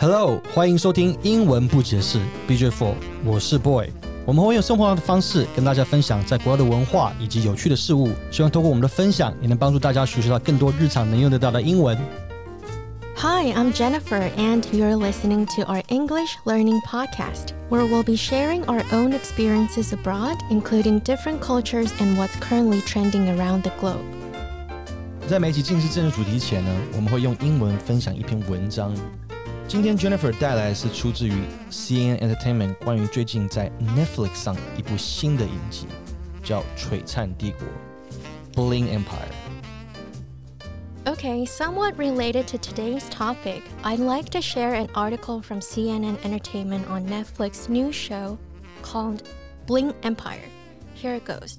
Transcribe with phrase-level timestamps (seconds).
[0.00, 2.18] Hello，欢迎收听英文不解释
[2.48, 3.88] BJ Four，我是 Boy。
[4.26, 11.96] 我们会用生活的方式跟大家分享在国外的文化以及有趣的事物，希望通过我们的分享，也能帮助大家学习到更多日常能用得到的英文。
[13.16, 18.82] Hi, I'm Jennifer, and you're listening to our English learning podcast, where we'll be sharing our
[18.92, 24.02] own experiences abroad, including different cultures and what's currently trending around the globe.
[25.26, 28.92] 在每集进入正式主题前呢，我们会用英文分享一篇文章。
[29.68, 31.32] 今天 Jennifer 带来的是出自于
[31.70, 35.86] CNN Entertainment 关于最近在 Netflix 上一部新的影集，
[36.42, 37.66] 叫《璀璨帝国》（
[38.54, 46.86] Bling Empire）。Okay, somewhat related to today's topic, I'd like to share an article from CNN Entertainment
[46.88, 48.38] on Netflix's new show
[48.82, 49.22] called
[49.66, 50.48] Bling Empire.
[50.94, 51.58] Here it goes.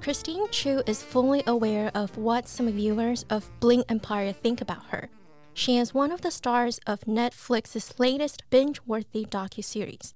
[0.00, 5.10] Christine Chu is fully aware of what some viewers of Bling Empire think about her.
[5.57, 10.13] She is one of the stars of Netflix's latest binge-worthy docuseries,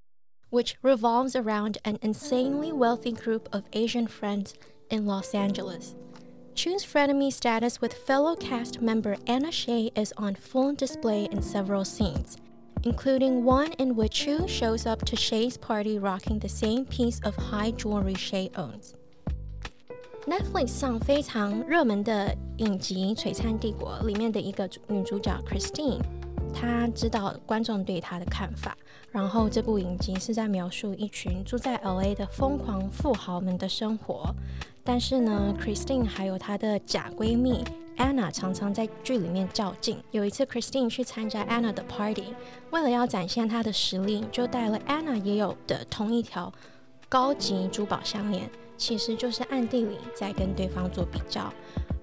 [0.49, 4.53] which revolves around an insanely wealthy group of Asian friends
[4.89, 5.95] in Los Angeles.
[6.55, 11.85] Chu's frenemy status with fellow cast member Anna Shay is on full display in several
[11.85, 12.35] scenes,
[12.83, 17.37] including one in which Chu shows up to Shay's party rocking the same piece of
[17.37, 18.93] high jewelry Shay owns.
[20.29, 25.97] Netflix 上非常热门的影集《璀璨帝国》里面的一个女主角 Christine，
[26.53, 28.77] 她知道观众对她的看法。
[29.09, 34.31] 然后这部影集是在描述一群住在 LA 的疯狂富豪们的生活。
[34.83, 37.63] 但是呢，Christine 还有她的假闺蜜
[37.97, 39.97] Anna 常常在剧里面较劲。
[40.11, 42.35] 有一次，Christine 去参加 Anna 的 party，
[42.69, 46.53] 为了要展现她的实力，就带了 Anna 也有的同一条
[47.09, 48.47] 高级珠宝项链。
[48.79, 51.53] 其实就是暗地里在跟对方做比较。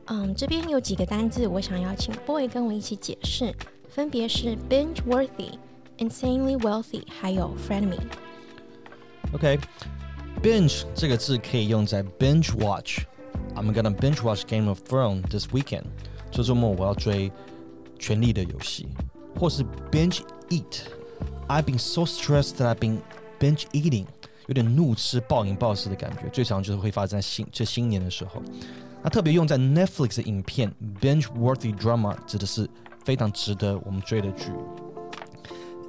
[0.04, 3.52] 嗯，这边有几个单字，我想要请 Boy 跟我一起解释，
[3.88, 5.58] 分别是 binge worthy、
[5.98, 7.98] insanely wealthy，还有 frenemy。
[9.32, 13.00] OK，binge 这个字可以用在 binge watch。
[13.56, 15.84] I'm gonna binge watch Game of Thrones this weekend。
[16.30, 17.30] 这周末我要追
[17.98, 18.86] 《权力的游戏》，
[19.40, 20.20] 或是 binge
[20.50, 20.82] eat。
[21.48, 23.00] I've been so stressed that I've been
[23.40, 24.04] binge eating。
[24.46, 28.42] 有点怒吃暴饮暴食的感觉，最常就是会发生在新这新年的时候。
[29.02, 32.68] 那特别用在 Netflix 的影片 binge-worthy drama 指的是
[33.04, 34.50] 非常值得我们追的剧。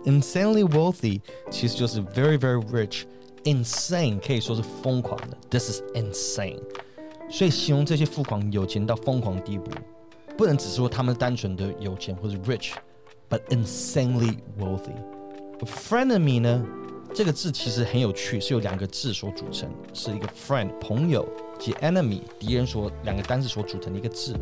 [0.06, 1.20] Insanely wealthy
[1.50, 6.62] 其实就是 very very rich，insane 可以说是疯狂的，this is insane。
[7.30, 9.72] 所以形容这些富狂有钱到疯狂地步，
[10.38, 14.96] 不能只是说他们单纯的有钱或者 rich，but insanely wealthy。
[15.60, 16.64] A friend of me 呢？
[17.14, 21.28] 这个字其实很有趣，是由两个字所组成，是一个 friend 朋友
[21.60, 24.36] 及 enemy 敌人所两个单字所组成的一个字。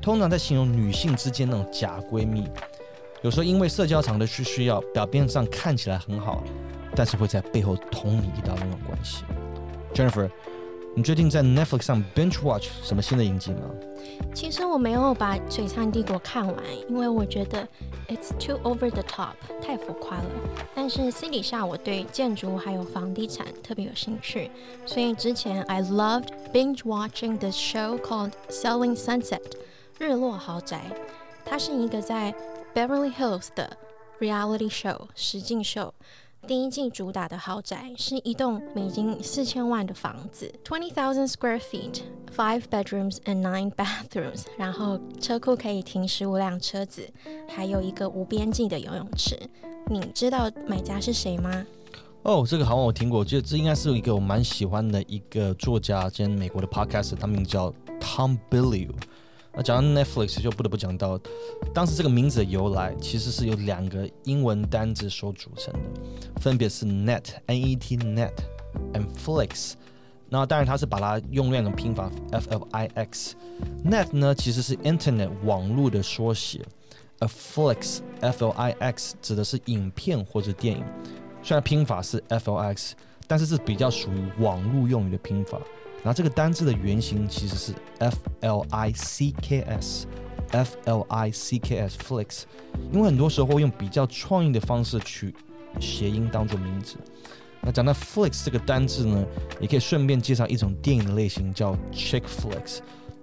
[0.00, 2.48] 通常在形容女性之间那种假闺蜜，
[3.22, 6.42] 有时候因为社交场的需需要，表面上看起来很好，
[6.96, 9.24] 但是会在背后捅你一刀那种关系。
[9.94, 10.28] Jennifer。
[10.95, 13.69] 你最近在 Netflix 上 binge watch 什么新的影集吗？
[14.33, 16.55] 其实我没有把《璀璨帝国》看完，
[16.89, 17.67] 因为我觉得
[18.07, 20.25] it's too over the top，太浮夸了。
[20.73, 24.49] 但是私底下我对建筑还有房地产特别有兴趣，
[24.87, 29.41] 所以之前 I loved binge watching this show called Selling Sunset，
[29.99, 30.81] 日落豪宅。
[31.45, 32.33] 它是一个在
[32.73, 33.77] Beverly Hills 的
[34.19, 35.93] reality show 实境秀。
[36.46, 47.08] 第一季主打的豪宅是一栋美金四千万的房子，twenty thousand square feet，five bedrooms and nine bathrooms，然后车库可以停十五辆车子，
[47.48, 49.38] 还有一个无边际的游泳池。
[49.88, 51.64] 你知道买家是谁吗？
[52.24, 58.90] 哦，这个好像我听过，我觉得这应该是一个我蛮喜欢的一个作家兼美国的 podcast，他名叫 Tom Bilyeu。
[59.54, 61.18] 那讲到 Netflix，就不得不讲到，
[61.74, 69.72] 当时这个名字的由来，其实是由两个英文单字所组成的，分别是 net，N-E-T，net，and flix。
[70.30, 73.34] 那当然，它是把它用两种拼法，F-L-I-X。
[73.84, 76.62] net 呢，其实是 Internet 网络的缩写
[77.18, 80.82] ，a flix，F-L-I-X 指的是影片或者电影。
[81.42, 82.94] 虽然拼法是 F-L-X，
[83.26, 85.60] 但是是比较属于网络用语的拼法。
[86.02, 92.42] 那这个单字的原型其实是 f l i c k s，f l i c k s flix，
[92.92, 95.34] 因为很多时候用比较创意的方式取
[95.78, 96.96] 谐音当做名字。
[97.60, 99.24] 那讲到 flix 这个单字呢，
[99.60, 102.80] 也可以顺便介绍一种电影的类型，叫 chick flicks，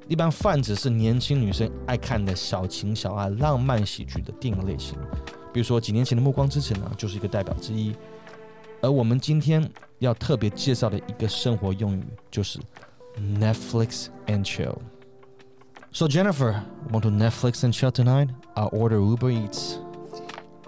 [0.07, 4.97] 一般泛指是年轻女生爱看的小情小爱、浪漫喜剧的电影类型。
[5.51, 7.93] 比如说几年前的《暮光之城》呢，就是一个代表之一。
[8.81, 12.59] 而我们今天要特别介绍的一个生活用语就是
[13.17, 14.77] Netflix and chill。
[15.91, 16.61] So Jennifer,
[16.91, 18.29] want to Netflix and chill tonight?
[18.55, 19.79] I'll order Uber Eats.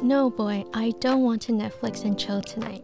[0.01, 2.81] No, boy, I don't want to Netflix and chill tonight.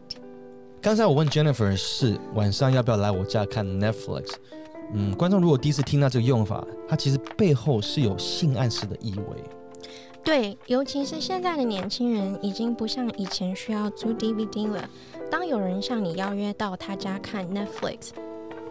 [0.80, 4.34] 刚才我问 Jennifer 是晚上要不要来我家看 Netflix。
[4.94, 9.42] 嗯，观众如果第一次听到这个用法，它其实背后是有性暗示的意味。
[10.28, 14.86] 对，尤其是现在的年轻人，已经不像以前需要租 DVD 了。
[15.30, 18.10] 当有人向你邀约到他家看 Netflix、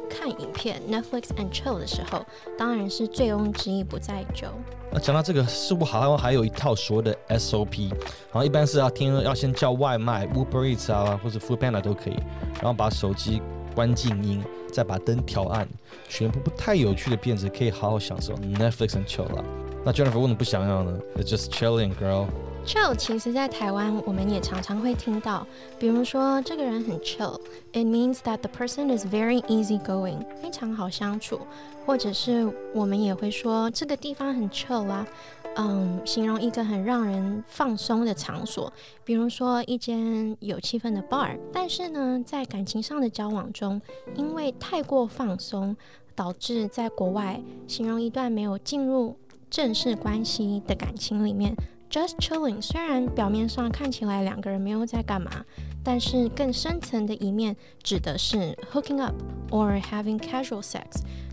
[0.07, 2.23] 看影片 Netflix and chill 的时候，
[2.59, 4.49] 当然是醉翁之意不在酒。
[4.91, 12.17] 那讲到这个，似乎好像还有一套所谓的 SOP，然后一般是要听要先叫外卖，Uber Eats 啊，或者 Food Panda 都可以，
[12.61, 13.41] 然后把手机
[13.73, 15.67] 关静音，再把灯调暗，
[16.07, 19.43] 选部不太有趣的片子，可以好好享受 Netflix and chill 了。
[19.85, 22.27] 那 Jennifer 为什么不想要呢？It's just chilling, girl.
[22.65, 25.47] Chill 其实在台湾我们也常常会听到，
[25.79, 31.39] 比如说这个人很 chill，it means that the person is very easygoing，非常好相处，
[31.85, 35.07] 或者是我们也会说这个地方很 chill 啊，
[35.55, 38.69] 嗯，形容一个很让人放松的场所，
[39.05, 41.39] 比如说一间有气氛的 bar。
[41.53, 43.81] 但是呢，在感情上的交往中，
[44.15, 45.73] 因为太过放松，
[46.13, 49.15] 导致在国外形容一段没有进入
[49.49, 51.55] 正式关系的感情里面。
[51.89, 55.45] Just chilling，虽然表面上看起来两个人没有在干嘛，
[55.81, 59.15] 但是更深层的一面指的是 hooking up
[59.51, 60.83] or having casual sex，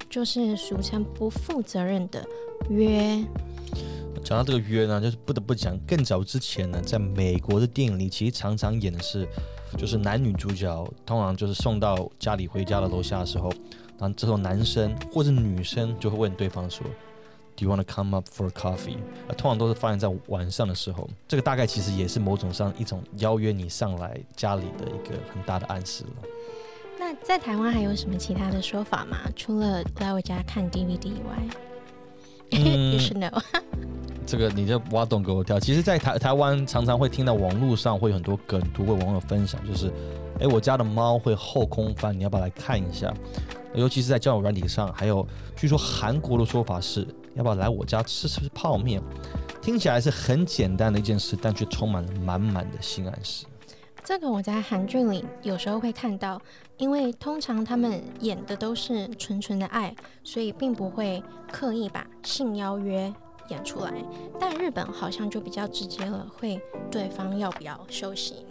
[0.08, 2.24] 就是俗称不负责任的
[2.70, 3.24] 约。
[4.22, 9.26] 讲到这个约呢，就是不得不讲，更早之前呢，在美国的电影里，其实常常演的是，
[9.76, 13.50] 就是男女主角通常就是送到家里回家的楼下的时候，
[13.98, 16.86] 然后之后男生或者女生就会问对方说。
[17.56, 18.96] Do you want to come up for coffee？
[19.28, 21.08] 啊，通常都是发生在晚上的时候。
[21.28, 26.10] 这个大概其实也是某种上一种邀约你上来家里的一个很大的暗示了。
[26.98, 29.18] 那在台湾还有什么其他的说法吗？
[29.36, 31.38] 除了来我家看 DVD 以外？
[32.50, 33.42] You should know。
[34.26, 35.60] 这个你就挖洞给我跳。
[35.60, 39.92] 其实，在台台湾常常会听到网络上会有很多梗图，会网友分享，就是，
[40.40, 43.12] 哎，我家的猫会后空翻，你要不要来看一下？
[43.74, 45.26] 尤其是在交友软体上，还有
[45.56, 47.06] 据说韩国的说法是。
[47.34, 49.02] 要不要来我家吃吃泡面？
[49.60, 53.44] 听起来是很简单的一件事，但却充满了满满的性暗示。
[54.04, 56.40] 这个我在韩剧里有时候会看到，
[56.76, 59.92] 因为通常他们演的都是纯纯的爱，
[60.22, 61.20] 所以并不会
[61.50, 63.12] 刻意把性邀约
[63.48, 63.92] 演出来。
[64.38, 68.46] 但日本好像就比较直接了，会对方要不要休息。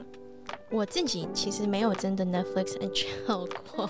[0.74, 3.88] 我自己其实没有真的 Netflix and chill 过，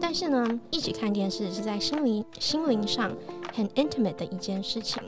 [0.00, 3.14] 但是呢，一起看电视是在心灵心灵上
[3.54, 5.00] 很 intimate 的一件事情，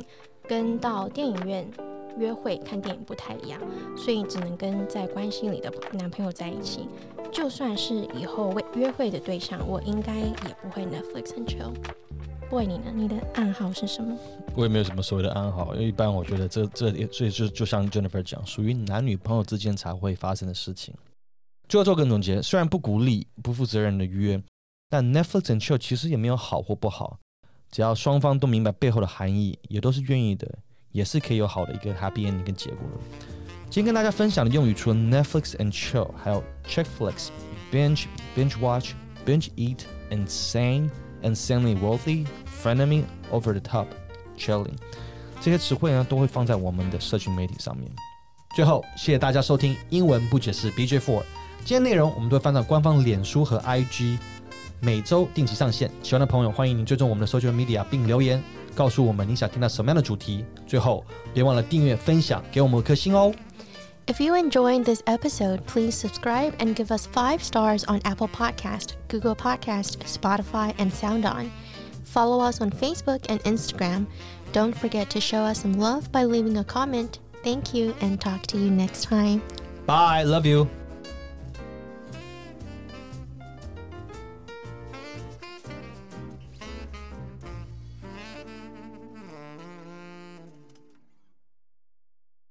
[0.47, 1.69] 跟到电影院
[2.17, 3.61] 约会看电影不太一样，
[3.97, 6.89] 所以只能跟在关系里的男朋友在一起。
[7.33, 11.73] 就算是以后为约会的对象，我应该也不会 Netflix and chill。
[12.51, 12.91] Boy，你呢？
[12.93, 14.19] 你的暗号是什么？
[14.57, 20.93] 我也没有什么所谓的暗号，因为一般我觉得这这所以就就像 Jennifer 讲，属于男女朋友之间才会发生的事情。
[21.69, 24.43] 最后做个总结，虽然不鼓励不负责任的约，
[24.89, 27.21] 但 Netflix and chill 其实也没有好或不好，
[27.71, 30.59] 只要双方都明白背后的含义，也都是愿意的，
[30.91, 33.27] 也是可以有好的一个 happy ending 跟结果的。
[33.71, 37.29] 今天跟大家分享的用语除了 Netflix and chill，还有 Checkflix、
[37.71, 38.07] binge、
[38.37, 38.95] binge watch、
[39.25, 40.91] binge eat、insane、
[41.23, 42.27] insanely worthy、
[42.63, 43.87] frenemy、over the top、
[44.39, 44.75] chilling
[45.41, 47.91] 这些词汇呢，都会放在我们的社群媒体上面。
[48.55, 51.23] 最后，谢谢大家收听英文不解释 BJ Four。
[51.65, 54.19] 今天内容我们都会放到官方脸书和 IG，
[54.81, 55.91] 每周定期上线。
[56.03, 58.43] 喜欢的朋友欢迎您追踪我们的 social media 并留言
[58.75, 60.45] 告诉我们你想听到什么样的主题。
[60.67, 63.33] 最后别忘了订阅、分享，给我们五颗星哦。
[64.11, 69.37] If you enjoyed this episode, please subscribe and give us five stars on Apple Podcast, Google
[69.37, 71.49] Podcast, Spotify, and SoundOn.
[72.03, 74.09] Follow us on Facebook and Instagram.
[74.51, 77.21] Don't forget to show us some love by leaving a comment.
[77.45, 79.45] Thank you and talk to you next time.
[79.87, 80.25] Bye.
[80.25, 80.69] Love you.